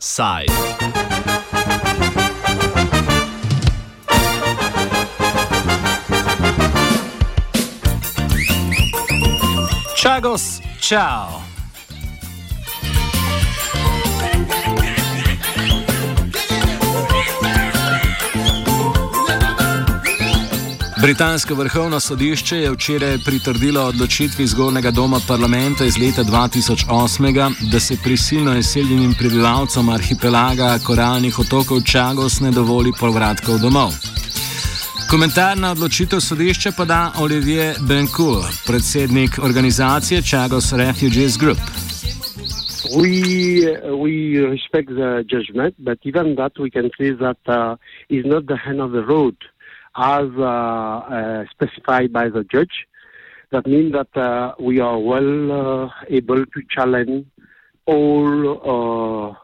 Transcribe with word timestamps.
Side. 0.00 0.46
Chagos, 9.94 10.60
ciao. 10.80 11.47
Britansko 21.02 21.54
vrhovno 21.54 22.00
sodišče 22.00 22.56
je 22.56 22.70
včeraj 22.70 23.18
pritrdilo 23.26 23.80
odločitvi 23.80 24.46
zgornjega 24.46 24.90
doma 24.90 25.20
parlamenta 25.28 25.84
iz 25.84 25.98
leta 25.98 26.22
2008, 26.24 27.70
da 27.72 27.80
se 27.80 27.96
prisilno 28.04 28.58
izseljenim 28.58 29.14
prebivalcem 29.18 29.88
arhipelaga 29.88 30.78
koralnih 30.86 31.38
otokov 31.38 31.82
Čagos 31.82 32.40
ne 32.40 32.50
dovoli 32.50 32.92
povratkov 33.00 33.58
domov. 33.58 33.92
Komentar 35.10 35.58
na 35.58 35.70
odločitev 35.70 36.20
sodišča 36.20 36.72
pa 36.76 36.84
da 36.84 37.12
Olivier 37.20 37.74
Bencourt, 37.88 38.58
predsednik 38.66 39.38
organizacije 39.42 40.22
Čagos 40.22 40.72
Refugees 40.72 41.38
Group. 41.38 41.58
We 42.96 43.12
we 44.04 44.14
respect 44.54 44.88
the 44.88 45.24
judgment, 45.32 45.74
but 45.78 45.98
even 46.10 46.36
that 46.36 46.52
we 46.58 46.70
can 46.70 46.90
say 46.98 47.10
that 47.24 47.40
uh, 47.46 47.76
is 48.08 48.24
not 48.24 48.42
the 48.46 48.58
end 48.70 48.80
of 48.80 48.90
the 48.90 49.04
road. 49.12 49.36
As 49.96 50.28
uh, 50.36 50.42
uh, 50.42 51.44
specified 51.50 52.12
by 52.12 52.28
the 52.28 52.44
judge. 52.44 52.86
That 53.50 53.66
means 53.66 53.92
that 53.92 54.14
uh, 54.16 54.54
we 54.60 54.78
are 54.80 54.98
well 54.98 55.92
able 56.08 56.44
to 56.44 56.62
challenge 56.70 57.26
all 57.86 59.36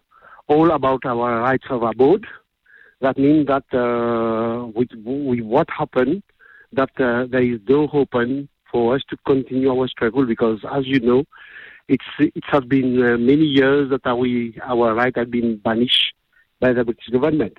all 0.47 0.71
about 0.73 1.05
our 1.07 1.41
rights 1.41 1.65
of 1.71 1.83
abode. 1.83 2.27
That 3.01 3.17
means 3.19 3.47
that 3.47 3.65
with, 4.75 4.91
with 4.95 5.41
what 5.41 5.69
happened, 5.71 6.23
that 6.73 6.91
there 6.97 7.43
is 7.43 7.61
no 7.67 7.89
open 7.93 8.49
for 8.71 8.95
us 8.95 9.03
to 9.09 9.17
continue 9.25 9.71
our 9.71 9.89
struggle 9.89 10.27
because, 10.27 10.61
as 10.71 10.87
you 10.87 11.01
know, 11.01 11.25
it's 11.89 12.05
it 12.19 12.45
has 12.47 12.65
been 12.65 13.03
uh, 13.03 13.17
many 13.19 13.45
years 13.45 13.91
that 13.91 14.17
we 14.17 14.59
our 14.63 14.95
right 14.95 15.17
has 15.17 15.29
been 15.29 15.57
banished 15.59 16.15
by 16.61 16.73
the 16.73 16.85
British 16.85 17.09
government 17.09 17.57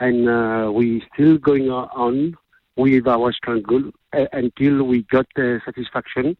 and 0.00 0.28
uh, 0.28 0.70
we 0.72 1.02
still 1.12 1.38
going 1.38 1.70
on 1.70 2.36
with 2.76 3.06
our 3.06 3.32
struggle 3.32 3.90
uh, 4.12 4.26
until 4.32 4.84
we 4.84 5.02
got 5.04 5.26
uh, 5.38 5.58
satisfaction 5.64 6.36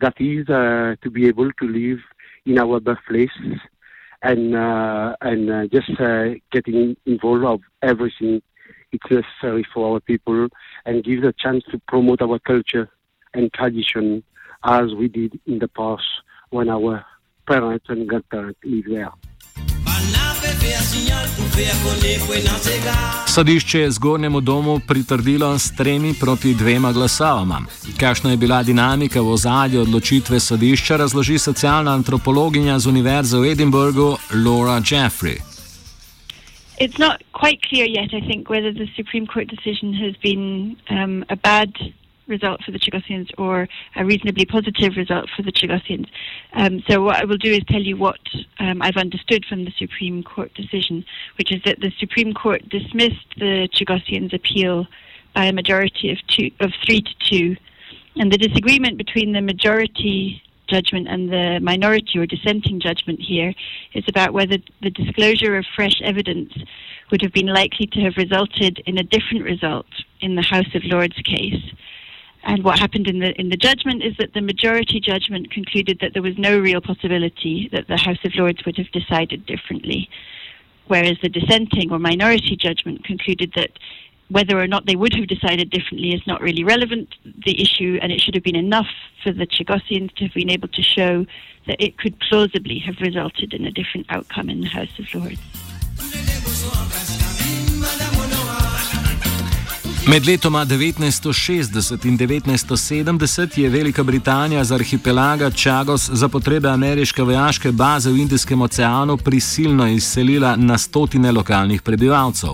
that 0.00 0.14
is 0.20 0.48
uh, 0.48 0.94
to 1.02 1.10
be 1.10 1.26
able 1.26 1.50
to 1.52 1.66
live 1.66 1.98
in 2.46 2.58
our 2.58 2.80
birthplace 2.80 3.30
and 4.22 4.54
uh, 4.54 5.16
and 5.20 5.50
uh, 5.50 5.66
just 5.68 5.90
getting 6.52 6.96
involved 7.06 7.44
of 7.44 7.60
everything 7.82 8.42
it's 8.92 9.10
necessary 9.10 9.66
for 9.72 9.94
our 9.94 10.00
people 10.00 10.48
and 10.86 11.04
give 11.04 11.22
the 11.22 11.34
chance 11.38 11.62
to 11.70 11.78
promote 11.88 12.22
our 12.22 12.38
culture 12.38 12.88
and 13.34 13.52
tradition 13.52 14.22
as 14.64 14.94
we 14.94 15.08
did 15.08 15.38
in 15.46 15.58
the 15.58 15.68
past 15.68 16.02
when 16.50 16.68
our 16.68 17.04
parents 17.46 17.86
and 17.88 18.08
grandparents 18.08 18.58
lived 18.64 18.90
there. 18.90 19.10
Sodišče 23.26 23.80
je 23.80 23.90
zgornjemu 23.90 24.40
domu 24.40 24.80
pritrdilo 24.86 25.58
s 25.58 25.76
tremi 25.76 26.14
proti 26.20 26.54
dvema 26.54 26.92
glasovama. 26.92 27.60
Kakšna 28.00 28.30
je 28.30 28.36
bila 28.36 28.62
dinamika 28.62 29.20
v 29.20 29.28
ozadju 29.28 29.80
odločitve 29.80 30.40
sodišča, 30.40 30.96
razloži 30.96 31.38
socialna 31.38 31.94
antropologinja 31.94 32.78
z 32.78 32.86
Univerze 32.86 33.38
v 33.38 33.50
Edinburgu 33.52 34.16
Laura 34.44 34.80
Jeffrey. 34.80 35.38
It's 36.80 36.98
not 36.98 37.22
quite 37.32 37.58
clear 37.68 37.86
yet, 37.86 38.14
I 38.14 38.20
think, 38.28 38.48
whether 38.50 38.72
the 38.72 38.88
Supreme 38.96 39.26
Court 39.26 39.48
decision 39.48 39.92
has 39.94 40.14
been 40.22 40.76
um, 40.90 41.24
a 41.28 41.36
bad 41.36 41.70
result 42.28 42.62
for 42.64 42.70
the 42.70 42.78
Chagosians 42.78 43.30
or 43.38 43.68
a 43.96 44.04
reasonably 44.04 44.44
positive 44.44 44.96
result 44.96 45.28
for 45.34 45.42
the 45.42 45.52
Chagosians. 45.52 46.08
Um, 46.52 46.82
so 46.88 47.02
what 47.02 47.16
I 47.16 47.24
will 47.24 47.38
do 47.38 47.52
is 47.52 47.62
tell 47.68 47.82
you 47.82 47.96
what 47.96 48.20
um, 48.58 48.82
I've 48.82 48.96
understood 48.96 49.44
from 49.46 49.64
the 49.64 49.72
Supreme 49.78 50.22
Court 50.22 50.52
decision, 50.54 51.04
which 51.36 51.52
is 51.52 51.62
that 51.64 51.80
the 51.80 51.92
Supreme 51.98 52.34
Court 52.34 52.68
dismissed 52.68 53.34
the 53.36 53.68
Chagosians' 53.74 54.34
appeal 54.34 54.86
by 55.34 55.46
a 55.46 55.52
majority 55.52 56.10
of 56.10 56.18
two 56.28 56.50
of 56.60 56.72
three 56.84 57.00
to 57.00 57.14
two, 57.28 57.56
and 58.16 58.32
the 58.32 58.38
disagreement 58.38 58.98
between 58.98 59.32
the 59.32 59.40
majority 59.40 60.42
judgment 60.68 61.08
and 61.08 61.30
the 61.30 61.58
minority 61.62 62.18
or 62.18 62.26
dissenting 62.26 62.80
judgment 62.80 63.20
here 63.20 63.54
is 63.94 64.04
about 64.08 64.32
whether 64.32 64.58
the 64.82 64.90
disclosure 64.90 65.56
of 65.56 65.64
fresh 65.74 66.00
evidence 66.02 66.52
would 67.10 67.22
have 67.22 67.32
been 67.32 67.46
likely 67.46 67.86
to 67.86 68.00
have 68.00 68.14
resulted 68.16 68.82
in 68.86 68.98
a 68.98 69.02
different 69.02 69.44
result 69.44 69.86
in 70.20 70.34
the 70.34 70.42
House 70.42 70.74
of 70.74 70.84
Lords 70.84 71.16
case. 71.24 71.62
And 72.44 72.64
what 72.64 72.78
happened 72.78 73.08
in 73.08 73.18
the 73.18 73.38
in 73.38 73.48
the 73.48 73.56
judgment 73.56 74.02
is 74.02 74.16
that 74.18 74.32
the 74.32 74.40
majority 74.40 75.00
judgment 75.00 75.50
concluded 75.50 75.98
that 76.00 76.12
there 76.14 76.22
was 76.22 76.38
no 76.38 76.58
real 76.58 76.80
possibility 76.80 77.68
that 77.72 77.88
the 77.88 77.96
House 77.96 78.18
of 78.24 78.34
Lords 78.34 78.64
would 78.64 78.76
have 78.76 78.90
decided 78.92 79.44
differently, 79.44 80.08
whereas 80.86 81.18
the 81.20 81.28
dissenting 81.28 81.90
or 81.90 81.98
minority 81.98 82.56
judgment 82.56 83.04
concluded 83.04 83.52
that 83.56 83.72
whether 84.30 84.58
or 84.58 84.66
not 84.66 84.86
they 84.86 84.96
would 84.96 85.14
have 85.14 85.26
decided 85.26 85.70
differently 85.70 86.12
is 86.12 86.26
not 86.26 86.40
really 86.40 86.62
relevant 86.62 87.14
the 87.24 87.60
issue, 87.60 87.98
and 88.02 88.12
it 88.12 88.20
should 88.20 88.34
have 88.34 88.44
been 88.44 88.56
enough 88.56 88.88
for 89.22 89.32
the 89.32 89.46
Chagosians 89.46 90.14
to 90.16 90.24
have 90.24 90.34
been 90.34 90.50
able 90.50 90.68
to 90.68 90.82
show 90.82 91.26
that 91.66 91.82
it 91.82 91.98
could 91.98 92.18
plausibly 92.20 92.78
have 92.78 92.96
resulted 93.00 93.54
in 93.54 93.64
a 93.64 93.70
different 93.70 94.06
outcome 94.10 94.50
in 94.50 94.60
the 94.60 94.68
House 94.68 94.98
of 94.98 95.14
Lords. 95.14 95.67
Med 100.08 100.26
letoma 100.26 100.64
1960 100.64 102.04
in 102.04 102.16
1970 102.16 103.58
je 103.58 103.68
Velika 103.68 104.02
Britanija 104.02 104.64
z 104.64 104.72
arhipelaga 104.72 105.50
Čagos 105.50 106.10
za 106.12 106.28
potrebe 106.28 106.68
ameriške 106.68 107.22
vojaške 107.22 107.72
baze 107.72 108.10
v 108.10 108.16
Indijskem 108.16 108.62
oceanu 108.62 109.16
prisilno 109.16 109.86
izselila 109.86 110.56
na 110.56 110.78
stotine 110.78 111.32
lokalnih 111.32 111.82
prebivalcev. 111.82 112.48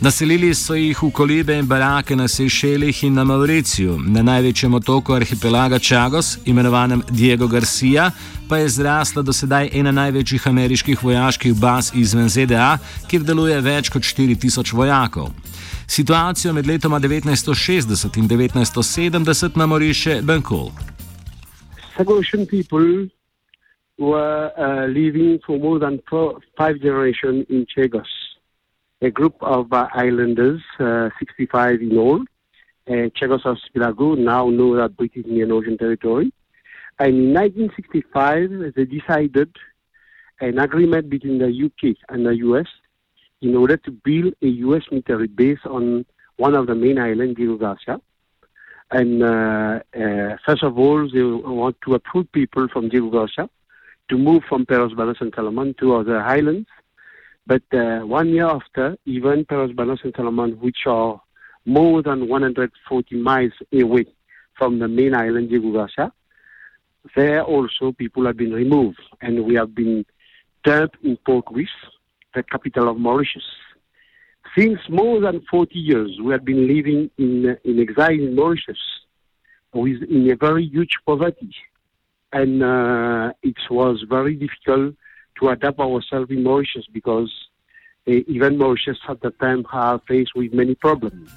Naselili 0.00 0.54
so 0.54 0.74
jih 0.74 1.02
v 1.02 1.10
kolibe 1.10 1.54
in 1.58 1.66
barake 1.66 2.16
na 2.16 2.28
Sejšelih 2.28 3.04
in 3.04 3.14
na 3.14 3.24
Mauriciju, 3.24 3.96
na 4.06 4.22
največjem 4.22 4.74
otoku 4.74 5.14
arhipelaga 5.14 5.78
Čagos, 5.78 6.38
imenovanem 6.44 7.02
Diego 7.10 7.48
Garcia, 7.48 8.10
pa 8.48 8.58
je 8.58 8.68
zrasla 8.68 9.22
do 9.22 9.32
sedaj 9.32 9.70
ena 9.72 9.92
največjih 9.92 10.48
ameriških 10.48 11.02
vojaških 11.02 11.54
baz 11.60 11.90
izven 11.94 12.28
ZDA, 12.28 12.76
kjer 13.08 13.22
deluje 13.22 13.60
več 13.60 13.88
kot 13.88 14.02
4000 14.02 14.74
vojakov. 14.74 15.32
Situacijo 15.86 16.52
med 16.52 16.66
letoma 16.66 17.00
1960 17.00 18.18
in 18.18 18.28
1970 18.28 19.56
namoriše 19.56 20.20
Benkul. 20.22 20.70
Sagosian 21.96 22.46
people 22.46 23.08
were 23.98 24.52
uh, 24.58 24.84
living 24.92 25.40
for 25.46 25.58
more 25.58 25.78
than 25.78 25.98
four, 26.10 26.40
five 26.58 26.76
generations 26.82 27.46
in 27.48 27.64
Chagos, 27.64 28.25
a 29.02 29.10
group 29.10 29.36
of 29.40 29.72
uh, 29.72 29.88
islanders, 29.92 30.62
uh, 30.78 31.10
65 31.18 31.82
in 31.82 31.98
all. 31.98 32.20
Uh, 32.88 33.10
Chagos 33.20 33.44
Archipelago, 33.44 34.14
now 34.14 34.48
known 34.48 34.80
as 34.80 34.90
British 34.92 35.24
Indian 35.24 35.52
Ocean 35.52 35.76
Territory. 35.76 36.32
And 36.98 37.14
in 37.14 37.34
1965, 37.34 38.74
they 38.74 38.84
decided 38.84 39.54
an 40.40 40.58
agreement 40.58 41.10
between 41.10 41.38
the 41.38 41.48
UK 41.48 41.96
and 42.08 42.24
the 42.24 42.36
US 42.36 42.66
in 43.42 43.54
order 43.54 43.76
to 43.76 43.90
build 43.90 44.34
a 44.42 44.46
U.S. 44.46 44.82
military 44.90 45.26
base 45.26 45.58
on 45.66 46.06
one 46.36 46.54
of 46.54 46.66
the 46.66 46.74
main 46.74 46.98
islands, 46.98 47.36
Diego 47.36 47.56
Garcia. 47.56 48.00
And 48.90 49.22
uh, 49.22 49.80
uh, 49.94 50.36
first 50.46 50.62
of 50.62 50.78
all, 50.78 51.08
they 51.10 51.22
want 51.22 51.76
to 51.84 51.94
approve 51.94 52.30
people 52.32 52.68
from 52.72 52.88
Diego 52.88 53.10
Garcia 53.10 53.50
to 54.08 54.16
move 54.16 54.44
from 54.48 54.64
Peros 54.64 54.96
Banhos 54.96 55.16
and 55.20 55.32
Salomon 55.34 55.74
to 55.80 55.96
other 55.96 56.22
islands. 56.22 56.68
But 57.46 57.62
uh, 57.72 58.00
one 58.00 58.30
year 58.30 58.46
after, 58.46 58.96
even 59.04 59.44
Peros 59.44 59.74
Banhos 59.74 60.00
and 60.02 60.12
Salomon, 60.16 60.58
which 60.58 60.86
are 60.86 61.20
more 61.64 62.02
than 62.02 62.28
140 62.28 63.16
miles 63.16 63.52
away 63.72 64.06
from 64.58 64.78
the 64.78 64.88
main 64.88 65.14
island, 65.14 65.50
Garcia, 65.50 66.12
there 67.14 67.42
also 67.42 67.92
people 67.92 68.26
have 68.26 68.36
been 68.36 68.52
removed 68.52 69.00
and 69.20 69.44
we 69.44 69.54
have 69.54 69.74
been 69.74 70.04
dumped 70.64 70.96
in 71.04 71.16
Port 71.18 71.44
Louis 71.52 71.68
the 72.34 72.42
capital 72.42 72.88
of 72.88 72.98
Mauritius. 72.98 73.44
Since 74.56 74.78
more 74.88 75.20
than 75.20 75.42
40 75.50 75.78
years, 75.78 76.18
we 76.22 76.32
have 76.32 76.44
been 76.44 76.66
living 76.66 77.10
in, 77.18 77.56
in 77.64 77.80
exile 77.80 78.10
in 78.10 78.34
Mauritius, 78.34 78.78
with, 79.72 80.02
in 80.02 80.30
a 80.30 80.36
very 80.36 80.64
huge 80.66 80.96
poverty. 81.06 81.54
And 82.32 82.62
uh, 82.62 83.32
it 83.42 83.56
was 83.70 84.04
very 84.08 84.34
difficult 84.34 84.94
to 85.38 85.48
adapt 85.48 85.78
ourselves 85.78 86.30
in 86.30 86.42
Mauritius 86.42 86.86
because 86.92 87.32
uh, 88.08 88.12
even 88.34 88.58
Mauritius 88.58 88.98
at 89.08 89.20
the 89.20 89.30
time 89.30 89.64
are 89.72 90.00
faced 90.08 90.32
with 90.34 90.52
many 90.52 90.74
problems. 90.74 91.30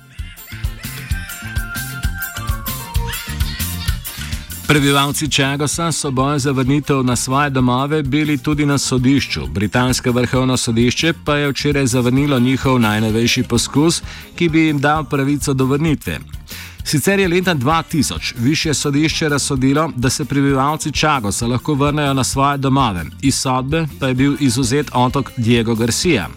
Prebivalci 4.69 5.25
Čagosa 5.31 5.92
so 5.92 6.12
boj 6.12 6.40
za 6.40 6.51
vrnitev 6.51 7.04
na 7.04 7.16
svoje 7.16 7.50
domove 7.50 8.04
bili 8.04 8.38
tudi 8.38 8.66
na 8.66 8.78
sodišču. 8.78 9.48
Britansko 9.48 10.12
vrhovno 10.12 10.57
sodišče 10.57 11.13
pa 11.25 11.36
je 11.36 11.50
včeraj 11.50 11.86
zavrnilo 11.86 12.40
njihov 12.40 12.80
najnovejši 12.80 13.44
poskus, 13.44 14.04
ki 14.36 14.50
bi 14.50 14.60
jim 14.60 14.80
dal 14.80 15.10
pravico 15.10 15.54
do 15.54 15.66
vrnitve. 15.66 16.39
Sicer 16.84 17.20
je 17.20 17.28
leta 17.28 17.56
2000 17.56 18.34
više 18.38 18.74
sodišče 18.74 19.30
razsodilo, 19.30 19.92
da 19.96 20.10
se 20.10 20.26
prebivalci 20.26 20.92
Čagosa 20.92 21.48
lahko 21.48 21.74
vrnejo 21.74 22.14
na 22.14 22.24
svoje 22.24 22.58
domove, 22.58 23.06
iz 23.22 23.36
sodbe 23.36 23.88
pa 24.00 24.08
je 24.08 24.14
bil 24.14 24.36
izuzet 24.40 24.90
otok 24.94 25.31
Diego 25.38 25.76
Garcia. 25.76 26.28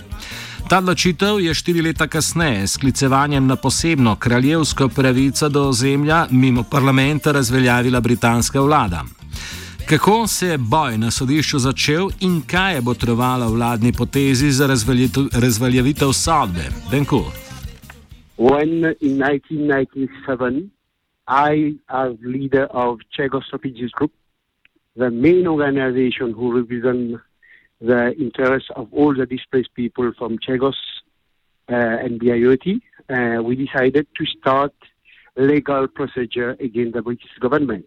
Ta 0.68 0.78
odločitev 0.78 1.40
je 1.40 1.54
štiri 1.54 1.82
leta 1.82 2.06
kasneje 2.06 2.66
s 2.66 2.76
klicevanjem 2.76 3.46
na 3.46 3.56
posebno 3.56 4.16
kraljevsko 4.16 4.88
pravico 4.88 5.48
do 5.48 5.68
ozemlja 5.68 6.26
mimo 6.30 6.62
parlamenta 6.62 7.32
razveljavila 7.32 8.00
britanska 8.00 8.60
vlada. 8.60 9.04
Kako 9.86 10.26
se 10.26 10.46
je 10.46 10.58
boj 10.58 10.98
na 10.98 11.10
sodišču 11.10 11.58
začel 11.58 12.08
in 12.20 12.42
kaj 12.46 12.74
je 12.74 12.80
botrovalo 12.80 13.48
vladni 13.48 13.92
potezi 13.92 14.52
za 14.52 14.66
razveljavitev 15.32 16.12
sodbe? 16.12 16.70
Benku. 16.90 17.41
When 18.36 18.84
in 19.00 19.18
1997 19.18 20.70
I, 21.28 21.74
as 21.88 22.14
leader 22.22 22.64
of 22.66 22.98
Chagos 23.16 23.44
Refugees 23.52 23.90
Group, 23.90 24.12
the 24.96 25.10
main 25.10 25.46
organization 25.46 26.32
who 26.32 26.56
represent 26.56 27.20
the 27.80 28.14
interests 28.18 28.70
of 28.74 28.88
all 28.92 29.14
the 29.14 29.26
displaced 29.26 29.74
people 29.74 30.12
from 30.18 30.38
Chagos 30.38 30.74
uh, 31.70 31.74
and 31.74 32.20
Biayoti, 32.20 32.80
uh, 33.08 33.42
we 33.42 33.56
decided 33.56 34.06
to 34.16 34.26
start 34.26 34.72
legal 35.36 35.88
procedure 35.88 36.50
against 36.60 36.94
the 36.94 37.02
British 37.02 37.30
government. 37.40 37.86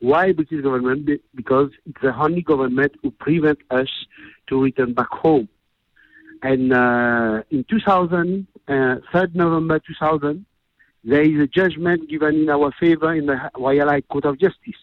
Why 0.00 0.32
British 0.32 0.62
government? 0.62 1.08
Because 1.34 1.70
it's 1.86 2.00
the 2.00 2.16
only 2.16 2.42
government 2.42 2.92
who 3.02 3.10
prevent 3.10 3.58
us 3.70 3.88
to 4.48 4.62
return 4.62 4.92
back 4.94 5.10
home. 5.10 5.48
And 6.42 6.72
uh, 6.72 7.42
in 7.50 7.64
2000, 7.64 8.46
uh, 8.56 8.57
3rd 8.68 9.34
November 9.34 9.78
2000, 9.78 10.44
there 11.04 11.22
is 11.22 11.40
a 11.40 11.46
judgment 11.46 12.08
given 12.08 12.42
in 12.42 12.50
our 12.50 12.72
favor 12.78 13.14
in 13.14 13.26
the 13.26 13.50
Royal 13.56 13.88
High 13.88 14.02
Court 14.02 14.24
of 14.26 14.38
Justice, 14.38 14.80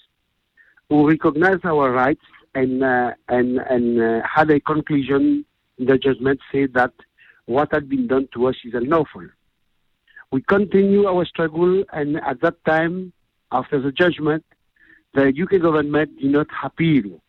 who 0.89 1.07
recognized 1.07 1.65
our 1.65 1.91
rights 1.91 2.23
and 2.55 2.83
uh, 2.83 3.11
and 3.27 3.59
and 3.59 4.01
uh, 4.01 4.21
had 4.25 4.49
a 4.49 4.59
conclusion 4.59 5.45
the 5.77 5.97
judgment 5.97 6.39
said 6.51 6.73
that 6.73 6.93
what 7.45 7.71
had 7.71 7.89
been 7.89 8.07
done 8.07 8.27
to 8.33 8.47
us 8.47 8.55
is 8.63 8.73
unlawful. 8.73 9.27
We 10.31 10.41
continue 10.41 11.05
our 11.05 11.25
struggle, 11.25 11.83
and 11.93 12.17
at 12.17 12.41
that 12.41 12.63
time, 12.65 13.13
after 13.51 13.79
the 13.79 13.91
judgment, 13.91 14.43
the 15.13 15.27
UK 15.27 15.61
government 15.61 16.19
did 16.19 16.31
not 16.31 16.47
appeal. 16.63 17.21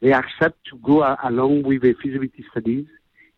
They 0.00 0.12
accept 0.12 0.58
to 0.70 0.78
go 0.78 1.00
uh, 1.00 1.16
along 1.24 1.62
with 1.64 1.82
the 1.82 1.94
feasibility 1.94 2.44
studies 2.50 2.86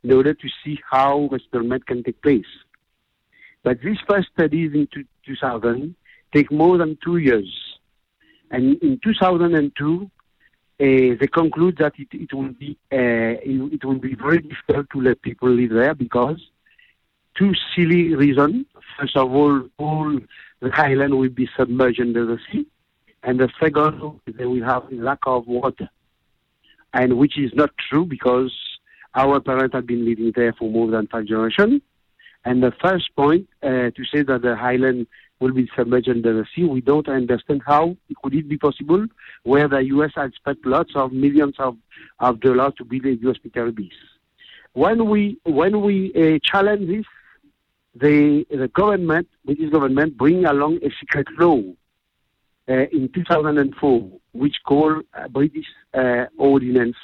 in 0.04 0.12
order 0.12 0.34
to 0.34 0.48
see 0.62 0.78
how 0.88 1.28
resettlement 1.32 1.86
can 1.86 2.04
take 2.04 2.20
place. 2.22 2.52
But 3.62 3.80
these 3.80 3.96
first 4.06 4.28
studies 4.34 4.72
in 4.74 4.86
2000 5.26 5.94
take 6.34 6.52
more 6.52 6.76
than 6.76 6.98
two 7.02 7.16
years. 7.16 7.50
And 8.50 8.76
in 8.82 9.00
2002, 9.02 10.02
uh, 10.04 10.06
they 10.78 11.26
conclude 11.32 11.78
that 11.78 11.94
it, 11.98 12.08
it 12.12 12.34
will 12.34 12.52
be 12.52 12.76
uh, 12.92 13.40
it, 13.42 13.74
it, 13.74 13.84
will 13.84 13.98
be 13.98 14.14
very 14.14 14.38
difficult 14.38 14.90
to 14.90 15.00
let 15.00 15.22
people 15.22 15.48
live 15.48 15.70
there 15.70 15.94
because 15.94 16.40
two 17.38 17.52
silly 17.74 18.14
reasons. 18.14 18.66
First 18.98 19.16
of 19.16 19.32
all, 19.32 19.68
all 19.78 20.18
the 20.60 20.70
island 20.74 21.16
will 21.16 21.30
be 21.30 21.48
submerged 21.56 22.00
under 22.00 22.26
the 22.26 22.38
sea, 22.50 22.66
and 23.22 23.38
the 23.38 23.48
second, 23.60 24.20
they 24.26 24.44
will 24.44 24.64
have 24.64 24.90
a 24.92 24.96
lack 24.96 25.20
of 25.26 25.46
water, 25.46 25.88
and 26.92 27.16
which 27.18 27.38
is 27.38 27.52
not 27.54 27.70
true 27.88 28.04
because 28.04 28.52
our 29.14 29.40
parents 29.40 29.74
have 29.74 29.86
been 29.86 30.04
living 30.04 30.32
there 30.34 30.52
for 30.52 30.70
more 30.70 30.90
than 30.90 31.06
five 31.06 31.26
generations. 31.26 31.80
And 32.44 32.62
the 32.62 32.72
first 32.82 33.14
point 33.16 33.48
uh, 33.62 33.90
to 33.90 34.04
say 34.12 34.22
that 34.22 34.42
the 34.42 34.56
island 34.60 35.06
will 35.40 35.52
be 35.52 35.68
submerged 35.76 36.08
under 36.08 36.34
the 36.34 36.46
sea. 36.54 36.64
We 36.64 36.80
don't 36.80 37.08
understand 37.08 37.62
how 37.66 37.96
could 38.22 38.34
it 38.34 38.48
be 38.48 38.58
possible 38.58 39.06
where 39.42 39.68
the 39.68 39.78
U.S. 39.78 40.12
had 40.14 40.32
spent 40.34 40.58
lots 40.64 40.92
of 40.94 41.12
millions 41.12 41.54
of, 41.58 41.76
of 42.20 42.40
dollars 42.40 42.74
to 42.78 42.84
build 42.84 43.06
a 43.06 43.14
U.S. 43.16 43.36
military 43.42 43.72
base. 43.72 43.92
When 44.72 45.08
we 45.08 45.38
when 45.44 45.82
we 45.82 46.12
uh, 46.14 46.38
challenge 46.42 46.88
this, 46.88 47.04
the 47.94 48.44
the 48.50 48.68
government, 48.68 49.28
British 49.44 49.70
government, 49.70 50.16
bring 50.16 50.44
along 50.44 50.78
a 50.82 50.90
secret 50.98 51.28
law 51.38 51.60
uh, 52.68 52.86
in 52.92 53.08
2004, 53.14 54.10
which 54.32 54.56
called 54.66 55.04
uh, 55.14 55.28
British 55.28 55.66
uh, 55.94 56.24
Ordinance 56.36 56.96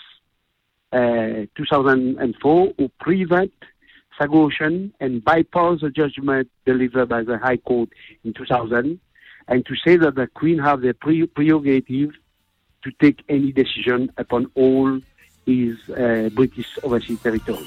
2004, 0.92 2.72
who 2.78 2.88
prevent 3.00 3.52
Sagoshan 4.18 4.92
and 5.00 5.24
bypass 5.24 5.80
the 5.80 5.90
judgment 5.90 6.48
delivered 6.66 7.08
by 7.08 7.22
the 7.22 7.38
High 7.38 7.56
Court 7.58 7.88
in 8.24 8.32
2000 8.32 8.98
and 9.48 9.66
to 9.66 9.74
say 9.84 9.96
that 9.96 10.14
the 10.14 10.26
Queen 10.26 10.58
have 10.58 10.80
the 10.80 10.94
pre- 10.94 11.26
prerogative 11.26 12.10
to 12.84 12.90
take 13.00 13.22
any 13.28 13.52
decision 13.52 14.10
upon 14.16 14.46
all 14.54 15.00
his 15.46 15.76
uh, 15.90 16.28
British 16.34 16.68
overseas 16.82 17.20
territory. 17.22 17.66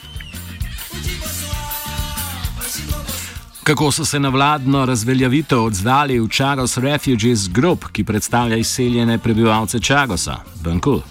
Kako 3.64 3.92
so 3.92 4.06
se 4.06 4.19
na 4.19 4.30
vladno 4.30 4.86
razveljavitev 4.86 5.64
odzvali 5.64 6.19
v 6.19 6.28
Chagos 6.28 6.78
Refugees 6.78 7.50
Group, 7.50 7.86
ki 7.92 8.04
predstavlja 8.04 8.58
izseljene 8.58 9.18
prebivalce 9.18 9.80
Chagosa? 9.80 10.36
Banku. 10.64 11.02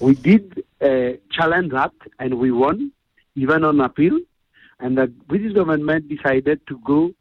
We 0.00 0.14
did 0.22 0.61
uh, 0.82 1.12
challenge 1.30 1.72
that 1.72 1.92
and 2.18 2.38
we 2.38 2.50
won. 2.50 2.92
even 3.34 3.64
on 3.64 3.80
appeal, 3.80 4.18
and 4.80 4.98
the 4.98 5.06
British 5.06 5.54
government 5.54 6.08
decided 6.08 6.60
to 6.66 6.78
go 6.84 7.12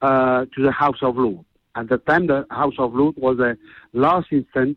uh, 0.00 0.46
to 0.54 0.62
the 0.62 0.72
House 0.72 0.96
of 1.02 1.16
Lords. 1.16 1.44
At 1.76 1.88
the 1.88 1.98
time, 1.98 2.26
the 2.26 2.46
House 2.50 2.74
of 2.78 2.94
Lords 2.94 3.18
was 3.18 3.36
the 3.36 3.58
last 3.92 4.28
instance, 4.32 4.76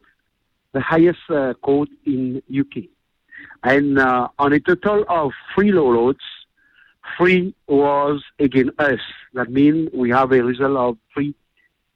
the 0.73 0.81
highest 0.81 1.19
uh, 1.29 1.53
court 1.55 1.89
in 2.05 2.41
UK. 2.49 2.83
And 3.63 3.97
uh, 3.99 4.27
on 4.37 4.53
a 4.53 4.59
total 4.59 5.05
of 5.07 5.31
three 5.53 5.71
lords, 5.71 6.19
three 7.17 7.55
was 7.67 8.21
against 8.39 8.79
us. 8.79 8.99
That 9.33 9.49
means 9.51 9.89
we 9.93 10.09
have 10.09 10.31
a 10.31 10.43
result 10.43 10.77
of 10.77 10.97
three 11.13 11.33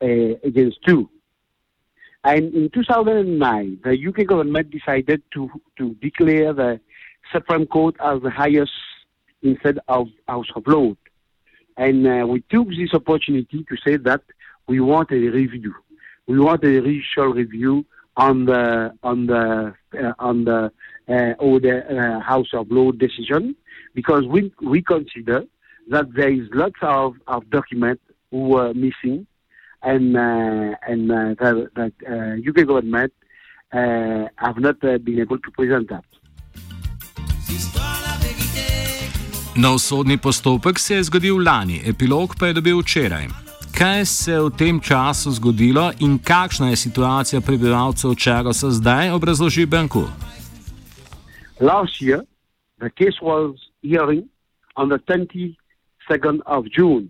uh, 0.02 0.38
against 0.44 0.78
two. 0.86 1.10
And 2.24 2.54
in 2.54 2.70
2009, 2.70 3.80
the 3.84 4.08
UK 4.08 4.28
government 4.28 4.72
decided 4.72 5.22
to, 5.34 5.50
to 5.78 5.94
declare 5.96 6.54
the 6.54 6.80
Supreme 7.32 7.66
Court 7.66 7.96
as 8.04 8.22
the 8.22 8.32
highest 8.32 8.72
instead 9.42 9.80
of 9.88 10.08
House 10.28 10.48
of 10.56 10.64
Lords. 10.68 11.00
And 11.78 12.08
uh, 12.08 12.26
we 12.28 12.42
took 12.50 12.70
this 12.70 12.94
opportunity 12.94 13.64
to 13.70 13.78
say 13.86 13.98
that 13.98 14.22
we 14.68 14.80
want 14.80 15.12
a 15.12 15.16
review. 15.16 15.74
We 16.28 16.40
want 16.40 16.64
a 16.64 16.82
judicial 16.82 17.28
review 17.28 17.86
on 18.18 18.46
the 18.46 18.94
on 19.04 19.28
the 19.28 19.74
uh, 19.94 20.14
on 20.20 20.46
the 20.46 20.72
uh, 21.08 21.34
the 21.38 21.84
uh, 21.88 22.20
House 22.20 22.50
of 22.54 22.72
Lords 22.72 22.98
decision 22.98 23.56
because 23.94 24.26
we 24.26 24.52
we 24.62 24.82
consider 24.82 25.46
that 25.90 26.14
there 26.14 26.32
is 26.32 26.48
lots 26.52 26.80
of, 26.82 27.16
of 27.28 27.50
documents 27.50 28.02
who 28.32 28.50
were 28.50 28.74
missing 28.74 29.26
and 29.84 30.18
uh, 30.18 30.76
and 30.88 31.12
uh, 31.12 31.36
that, 31.40 31.70
that 31.76 31.94
UK 32.50 32.68
government 32.68 33.14
have 33.72 34.58
not 34.58 34.80
been 34.80 35.20
able 35.20 35.40
to 35.40 35.52
present 35.52 35.90
that. 35.90 36.04
Nov 39.58 39.80
sodni 39.80 40.18
postopek 40.18 40.80
se 40.80 40.96
je 40.96 41.04
zgodil 41.04 41.44
lani, 41.44 41.82
epilog 41.86 42.36
pa 42.40 42.48
je 42.48 42.54
dobil 42.54 42.78
včeraj. 42.80 43.28
Kaj 43.78 44.06
se 44.06 44.32
je 44.32 44.42
v 44.42 44.50
tem 44.58 44.80
času 44.80 45.32
zgodilo 45.32 45.92
in 46.00 46.20
kakšna 46.20 46.70
je 46.70 46.76
situacija 46.76 47.42
prebivalcev 47.42 48.16
Čagosa 48.16 48.70
zdaj, 48.72 49.12
obrazloži. 49.12 49.66
Last 51.60 52.02
year, 52.02 52.22
the 52.80 52.90
case 52.90 53.22
was 53.22 53.56
hearing 53.82 54.30
on 54.76 54.90
the 54.90 55.00
22nd 55.10 56.42
of 56.46 56.66
June, 56.78 57.10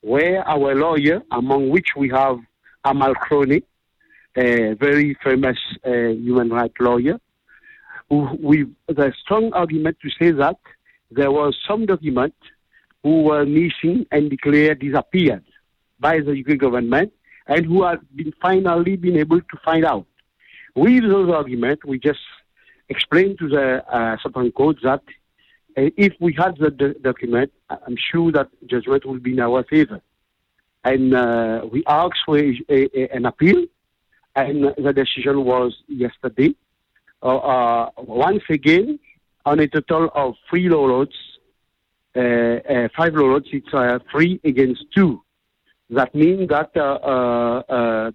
where 0.00 0.46
our 0.48 0.74
lawyer, 0.74 1.22
among 1.30 1.68
which 1.70 1.88
we 1.96 2.08
have 2.10 2.38
Amal 2.84 3.14
Clooney, 3.14 3.62
a 4.36 4.74
very 4.74 5.16
famous 5.22 5.58
uh, 5.84 5.90
human 5.90 6.50
rights 6.50 6.74
lawyer, 6.80 7.18
with 8.08 8.68
the 8.88 9.12
strong 9.22 9.52
argument 9.52 9.96
to 10.02 10.10
say 10.18 10.30
that 10.32 10.56
there 11.10 11.30
was 11.30 11.56
some 11.66 11.86
document 11.86 12.34
who 13.02 13.22
were 13.22 13.44
missing 13.44 14.06
and 14.10 14.30
declared 14.30 14.80
disappeared 14.80 15.44
by 15.98 16.20
the 16.20 16.32
UK 16.32 16.58
government 16.58 17.12
and 17.46 17.66
who 17.66 17.82
have 17.82 18.00
been 18.14 18.32
finally 18.40 18.96
been 18.96 19.16
able 19.16 19.40
to 19.40 19.56
find 19.64 19.84
out. 19.84 20.06
With 20.74 21.02
those 21.02 21.30
arguments, 21.30 21.84
we 21.84 21.98
just 21.98 22.20
explained 22.88 23.38
to 23.38 23.48
the 23.48 23.84
uh, 23.92 24.16
Supreme 24.22 24.52
Court 24.52 24.76
that 24.82 25.02
uh, 25.76 25.90
if 25.96 26.14
we 26.20 26.34
had 26.36 26.56
the 26.58 26.70
document, 27.02 27.52
I'm 27.68 27.96
sure 27.96 28.32
that 28.32 28.48
judgment 28.66 29.04
will 29.04 29.18
be 29.18 29.32
in 29.32 29.40
our 29.40 29.62
favor. 29.64 30.00
And 30.84 31.14
uh, 31.14 31.66
we 31.70 31.84
asked 31.86 32.20
for 32.24 32.38
a, 32.38 32.56
a, 32.68 33.08
an 33.14 33.26
appeal 33.26 33.66
and 34.36 34.64
the 34.76 34.92
decision 34.92 35.44
was 35.44 35.76
yesterday. 35.88 36.54
Uh, 37.22 37.36
uh, 37.36 37.90
once 37.98 38.42
again, 38.48 38.98
on 39.44 39.60
a 39.60 39.68
total 39.68 40.10
of 40.14 40.34
three 40.48 40.68
lawloads, 40.68 41.14
uh, 42.16 42.20
uh, 42.20 42.88
five 42.96 43.12
lawloads, 43.12 43.48
it's 43.52 43.72
uh, 43.74 43.98
three 44.10 44.40
against 44.44 44.84
two. 44.94 45.22
That 45.90 46.14
means 46.14 46.48
that, 46.48 46.72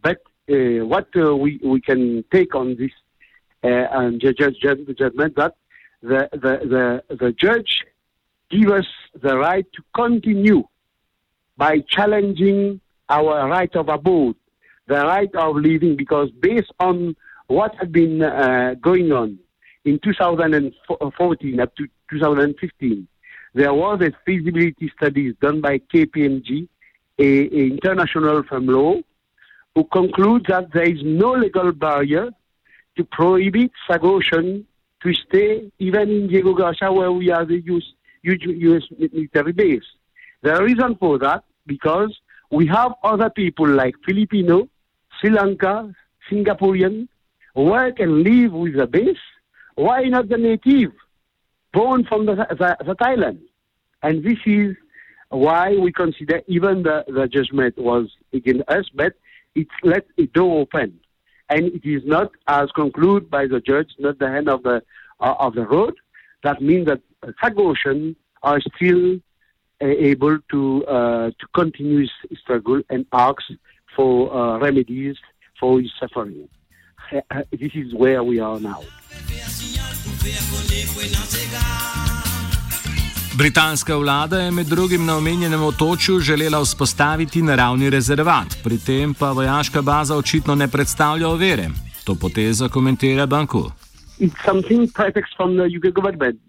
but 0.01 0.17
what 0.47 1.07
we, 1.15 1.59
we 1.63 1.81
can 1.81 2.23
take 2.31 2.55
on 2.55 2.77
this 2.77 2.91
and 3.61 4.21
judge, 4.21 4.55
judgment 4.61 5.35
that 5.35 5.55
the, 6.01 6.29
the, 6.31 7.01
the, 7.09 7.15
the 7.15 7.31
judge 7.31 7.85
give 8.49 8.69
us 8.69 8.85
the 9.21 9.37
right 9.37 9.65
to 9.73 9.83
continue 9.95 10.63
by 11.57 11.79
challenging 11.89 12.79
our 13.09 13.47
right 13.49 13.73
of 13.75 13.89
abode, 13.89 14.35
the 14.87 14.95
right 14.95 15.33
of 15.35 15.55
living, 15.55 15.95
because 15.95 16.29
based 16.31 16.71
on 16.79 17.15
what 17.47 17.75
had 17.75 17.91
been 17.91 18.21
uh, 18.21 18.75
going 18.81 19.11
on 19.11 19.39
in 19.83 19.99
2014 19.99 21.59
up 21.59 21.75
to 21.75 21.87
2015, 22.09 23.07
there 23.53 23.73
was 23.73 24.01
a 24.01 24.11
feasibility 24.25 24.91
study 24.97 25.33
done 25.41 25.61
by 25.61 25.79
KPMG, 25.79 26.67
a, 27.17 27.23
a 27.23 27.67
international 27.67 28.43
firm 28.43 28.65
law, 28.65 28.95
who 29.73 29.83
concludes 29.85 30.45
that 30.49 30.71
there 30.73 30.89
is 30.89 30.99
no 31.03 31.31
legal 31.33 31.71
barrier 31.71 32.29
to 32.97 33.03
prohibit 33.03 33.71
Sagotian 33.89 34.63
to 34.63 34.65
stay 35.13 35.71
even 35.79 36.09
in 36.09 36.27
Diego 36.27 36.53
Garcia 36.53 36.91
where 36.91 37.11
we 37.11 37.31
are 37.31 37.45
the 37.45 37.61
US, 37.65 37.83
US 38.23 38.83
military 38.97 39.51
base. 39.51 39.83
The 40.41 40.61
reason 40.63 40.95
for 40.95 41.17
that, 41.19 41.43
because 41.65 42.17
we 42.51 42.67
have 42.67 42.93
other 43.03 43.29
people 43.29 43.67
like 43.67 43.95
Filipino, 44.05 44.67
Sri 45.19 45.29
Lanka, 45.29 45.93
Singaporean, 46.29 47.07
work 47.55 47.99
and 47.99 48.23
live 48.23 48.51
with 48.51 48.75
the 48.75 48.87
base. 48.87 49.17
Why 49.75 50.03
not 50.03 50.29
the 50.29 50.37
native, 50.37 50.91
born 51.73 52.05
from 52.05 52.25
the, 52.25 52.35
the, 52.35 52.77
the 52.85 52.95
Thailand? 52.95 53.39
And 54.03 54.23
this 54.23 54.37
is 54.45 54.75
why 55.29 55.75
we 55.75 55.91
consider 55.91 56.41
even 56.47 56.83
the, 56.83 57.03
the 57.07 57.27
judgment 57.27 57.77
was 57.77 58.09
against 58.33 58.69
us, 58.69 58.85
but 58.93 59.13
it 59.55 59.67
let 59.83 60.05
a 60.17 60.25
door 60.27 60.61
open. 60.61 60.99
And 61.49 61.67
it 61.67 61.85
is 61.85 62.03
not, 62.05 62.31
as 62.47 62.71
concluded 62.71 63.29
by 63.29 63.45
the 63.47 63.59
judge, 63.59 63.91
not 63.99 64.19
the 64.19 64.27
end 64.27 64.49
of 64.49 64.63
the 64.63 64.81
uh, 65.19 65.35
of 65.39 65.53
the 65.55 65.65
road. 65.65 65.95
That 66.43 66.61
means 66.61 66.87
that 66.87 67.01
Sagosian 67.41 68.15
are 68.43 68.59
still 68.75 69.15
uh, 69.81 69.85
able 69.85 70.39
to 70.51 70.85
uh, 70.87 71.31
to 71.39 71.47
continue 71.53 71.99
his 71.99 72.39
struggle 72.39 72.81
and 72.89 73.05
ask 73.11 73.41
for 73.95 74.33
uh, 74.33 74.57
remedies 74.59 75.17
for 75.59 75.81
his 75.81 75.91
suffering. 75.99 76.47
Uh, 77.11 77.21
uh, 77.31 77.43
this 77.51 77.71
is 77.75 77.93
where 77.93 78.23
we 78.23 78.39
are 78.39 78.59
now. 78.59 78.81
Britanska 83.37 83.97
vlada 83.97 84.37
je 84.39 84.51
med 84.51 84.65
drugim 84.65 85.05
na 85.05 85.17
omenjenem 85.17 85.63
otočju 85.63 86.19
želela 86.19 86.59
vzpostaviti 86.61 87.41
naravni 87.41 87.89
rezervat, 87.89 88.47
pri 88.63 88.77
tem 88.77 89.13
pa 89.13 89.31
vojaška 89.31 89.81
baza 89.81 90.15
očitno 90.15 90.55
ne 90.55 90.67
predstavlja 90.67 91.27
ovire. 91.27 91.67
To 92.05 92.15
potezo 92.15 92.69
komentira 92.69 93.25
Banku. 93.25 93.63
It's 94.19 94.39
something 94.45 94.91
pretext 94.93 95.31
from 95.37 95.49
the 95.59 95.67
UK 95.77 95.93
government. 95.93 96.39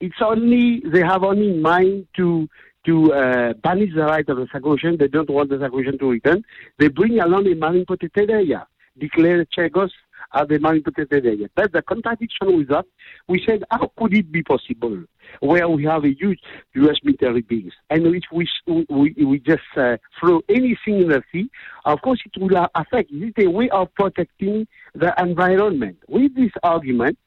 It's 0.00 0.20
only 0.30 0.82
they 0.92 1.04
have 1.12 1.22
only 1.26 1.46
in 1.54 1.60
mind 1.60 2.06
to 2.18 2.46
to 2.86 2.94
uh, 2.94 3.52
banish 3.66 3.92
the 3.94 4.06
right 4.12 4.28
of 4.32 4.36
the 4.40 4.46
Sagosian. 4.52 4.98
They 4.98 5.10
don't 5.16 5.30
want 5.30 5.48
the 5.50 5.58
Sagosian 5.64 5.98
to 5.98 6.10
return. 6.10 6.42
They 6.78 6.88
bring 6.88 7.18
along 7.20 7.46
a 7.52 7.54
marine 7.54 7.84
protected 7.84 8.30
area, 8.30 8.60
declare 9.00 9.44
Chagos 9.56 9.92
as 10.32 10.48
the 10.48 10.58
protected 10.84 11.26
area. 11.26 11.48
That's 11.56 11.72
the 11.72 11.82
contradiction 11.82 12.56
with 12.58 12.68
that. 12.68 12.84
We 13.28 13.42
said, 13.46 13.64
how 13.70 13.90
could 13.96 14.14
it 14.14 14.30
be 14.30 14.42
possible? 14.42 15.04
where 15.40 15.68
we 15.68 15.84
have 15.84 16.04
a 16.04 16.14
huge 16.14 16.40
U.S. 16.74 16.96
military 17.02 17.42
base, 17.42 17.72
and 17.90 18.10
which 18.10 18.24
we 18.32 18.48
we, 18.66 19.14
we 19.24 19.38
just 19.40 19.62
uh, 19.76 19.96
throw 20.18 20.40
anything 20.48 21.02
in 21.02 21.08
the 21.08 21.22
sea, 21.32 21.50
of 21.84 22.00
course 22.02 22.20
it 22.24 22.40
will 22.40 22.66
affect. 22.74 23.10
Is 23.10 23.32
a 23.38 23.48
way 23.48 23.68
of 23.70 23.92
protecting 23.94 24.66
the 24.94 25.14
environment. 25.18 25.98
With 26.08 26.34
this 26.34 26.50
argument, 26.62 27.18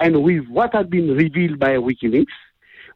and 0.00 0.22
with 0.22 0.46
what 0.48 0.74
has 0.74 0.86
been 0.86 1.14
revealed 1.14 1.58
by 1.58 1.76
WikiLeaks, 1.76 2.26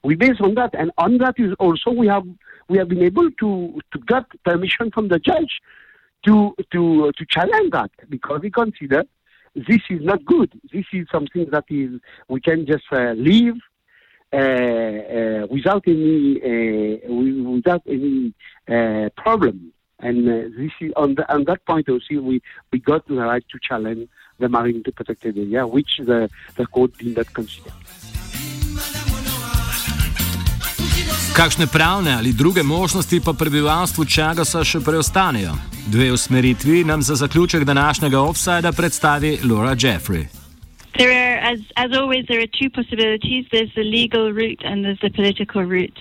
we 0.02 0.14
base 0.14 0.40
on 0.40 0.54
that, 0.54 0.70
and 0.74 0.90
on 0.98 1.18
that 1.18 1.34
is 1.38 1.52
also 1.58 1.90
we 1.90 2.06
have 2.08 2.24
we 2.68 2.78
have 2.78 2.88
been 2.88 3.02
able 3.02 3.30
to 3.30 3.80
to 3.92 3.98
get 4.06 4.24
permission 4.44 4.90
from 4.90 5.08
the 5.08 5.18
judge 5.18 5.60
to 6.26 6.54
to 6.72 7.12
to 7.16 7.26
challenge 7.28 7.72
that 7.72 7.90
because 8.08 8.40
we 8.42 8.50
consider 8.50 9.04
this 9.54 9.80
is 9.90 10.02
not 10.02 10.24
good. 10.24 10.58
This 10.72 10.86
is 10.92 11.06
something 11.10 11.46
that 11.50 11.64
is 11.68 12.00
we 12.28 12.40
can 12.40 12.66
just 12.66 12.84
uh, 12.90 13.12
leave 13.12 13.54
uh, 14.32 14.36
uh, 14.36 15.46
without 15.50 15.84
any 15.86 16.40
uh, 16.42 17.12
without 17.12 17.82
any 17.86 18.34
problem. 19.16 19.72
And 19.98 20.26
this 20.26 20.72
is 20.80 20.92
on, 20.96 21.14
the, 21.14 21.32
on 21.32 21.44
that 21.44 21.64
point 21.64 21.88
also 21.88 22.20
we, 22.20 22.42
we 22.72 22.80
got 22.80 23.06
the 23.06 23.14
right 23.14 23.44
to 23.50 23.58
challenge 23.62 24.08
the 24.40 24.48
marine 24.48 24.82
protected 24.82 25.38
area, 25.38 25.64
which 25.64 25.98
the, 25.98 26.28
the 26.56 26.66
court 26.66 26.98
did 26.98 27.16
not 27.16 27.32
consider. 27.32 27.70
Kakšne 31.32 31.64
pravne 31.64 32.12
ali 32.12 32.36
druge 32.36 32.62
možnosti 32.62 33.20
pa 33.24 33.32
prebivalstvu 33.32 34.04
Čagasa 34.04 34.60
še 34.60 34.84
preostanejo? 34.84 35.56
Dve 35.88 36.12
usmeritvi 36.12 36.84
nam 36.84 37.00
za 37.00 37.16
zaključek 37.16 37.64
današnjega 37.64 38.20
offsajda 38.20 38.72
predstavi 38.72 39.38
Laura 39.48 39.72
Jeffrey. 39.72 40.28
There 40.92 41.08
are, 41.08 41.40
as, 41.40 41.60
as 41.80 41.96
always, 41.96 42.28
there 42.28 42.44
are 42.44 42.52
two 42.60 42.68
possibilities. 42.68 43.48
There's 43.48 43.72
the 43.72 43.86
legal 43.98 44.28
route 44.28 44.60
and 44.60 44.84
there's 44.84 45.00
the 45.00 45.08
political 45.08 45.64
route. 45.64 45.96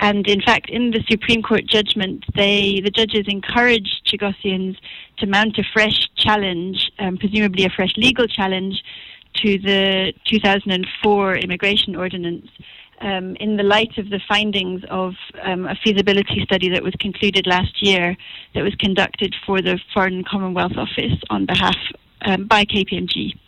And 0.00 0.26
in 0.26 0.40
fact, 0.40 0.70
in 0.72 0.92
the 0.96 1.04
Supreme 1.12 1.42
Court 1.42 1.64
judgment, 1.68 2.24
they, 2.34 2.80
the 2.80 2.90
judges 2.90 3.28
encouraged 3.28 4.08
Chagosians 4.08 4.76
to 5.18 5.26
mount 5.26 5.58
a 5.58 5.64
fresh 5.74 6.08
challenge, 6.16 6.90
um, 6.98 7.18
presumably 7.18 7.66
a 7.66 7.70
fresh 7.76 7.92
legal 7.98 8.26
challenge, 8.26 8.80
to 9.44 9.58
the 9.58 10.14
2004 10.24 11.36
immigration 11.36 11.96
ordinance. 11.96 12.48
Um, 13.02 13.34
in 13.36 13.56
the 13.56 13.62
light 13.62 13.96
of 13.96 14.10
the 14.10 14.20
findings 14.28 14.82
of 14.90 15.14
um, 15.42 15.66
a 15.66 15.74
feasibility 15.82 16.42
study 16.44 16.68
that 16.68 16.82
was 16.82 16.94
concluded 17.00 17.46
last 17.46 17.82
year, 17.82 18.14
that 18.54 18.62
was 18.62 18.74
conducted 18.74 19.34
for 19.46 19.62
the 19.62 19.80
Foreign 19.94 20.22
Commonwealth 20.22 20.76
Office 20.76 21.18
on 21.30 21.46
behalf 21.46 21.76
um, 22.26 22.46
by 22.46 22.64
KPMG. 22.66 23.38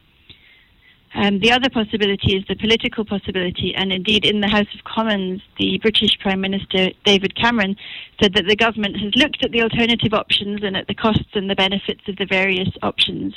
Um, 1.15 1.41
the 1.41 1.53
other 1.53 1.69
possibility 1.69 2.37
is 2.37 2.45
the 2.49 2.57
political 2.57 3.05
possibility, 3.05 3.75
and 3.75 3.93
indeed, 3.93 4.25
in 4.25 4.41
the 4.41 4.49
House 4.49 4.67
of 4.75 4.83
Commons, 4.85 5.43
the 5.59 5.79
British 5.79 6.19
Prime 6.21 6.41
Minister 6.41 6.89
David 7.05 7.37
Cameron 7.37 7.77
said 8.21 8.33
that 8.35 8.47
the 8.47 8.57
government 8.57 8.97
has 8.99 9.15
looked 9.15 9.45
at 9.45 9.51
the 9.51 9.61
alternative 9.61 10.15
options 10.15 10.63
and 10.63 10.75
at 10.75 10.87
the 10.87 10.95
costs 10.95 11.29
and 11.35 11.51
the 11.51 11.55
benefits 11.55 12.01
of 12.09 12.17
the 12.17 12.25
various 12.25 12.71
options, 12.83 13.35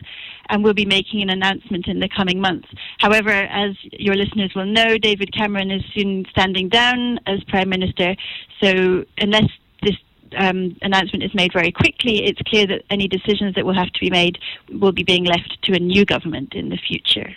and 0.50 0.64
will 0.64 0.74
be 0.74 0.86
making 0.86 1.22
an 1.22 1.30
announcement 1.30 1.88
in 1.88 2.00
the 2.00 2.08
coming 2.08 2.40
months. 2.40 2.70
However, 3.00 3.32
as 3.32 3.76
your 3.92 4.16
listeners 4.16 4.54
will 4.56 4.66
know, 4.66 4.98
David 4.98 5.34
Cameron 5.34 5.70
is 5.70 5.84
soon 5.94 6.26
standing 6.30 6.70
down 6.70 7.20
as 7.28 7.44
Prime 7.44 7.68
Minister, 7.68 8.16
so 8.62 9.04
unless 9.18 9.50
this 9.82 9.98
um, 10.38 10.78
announcement 10.82 11.24
is 11.24 11.36
made 11.36 11.52
very 11.52 11.74
quickly, 11.74 12.26
it's 12.26 12.42
clear 12.48 12.68
that 12.68 12.84
any 12.90 13.10
decisions 13.10 13.54
that 13.56 13.66
will 13.66 13.76
have 13.76 13.92
to 13.92 14.00
be 14.00 14.10
made 14.10 14.38
will 14.72 14.94
be 14.94 15.04
being 15.04 15.26
left 15.26 15.58
to 15.64 15.74
a 15.74 15.80
new 15.80 16.06
government 16.06 16.54
in 16.54 16.70
the 16.70 16.78
future. 16.78 17.36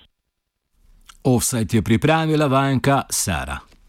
Offside 1.28 1.76
je 1.76 1.82
pripravila 1.82 2.46
vajenka 2.46 3.02
Sara. 3.10 3.67